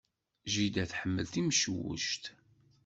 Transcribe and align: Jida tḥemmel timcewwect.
Jida 0.51 0.83
tḥemmel 0.91 1.25
timcewwect. 1.33 2.23